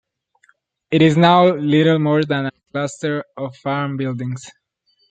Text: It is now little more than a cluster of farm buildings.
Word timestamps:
It 0.89 1.03
is 1.03 1.15
now 1.15 1.53
little 1.53 1.99
more 1.99 2.23
than 2.25 2.47
a 2.47 2.51
cluster 2.71 3.23
of 3.37 3.55
farm 3.57 3.97
buildings. 3.97 4.49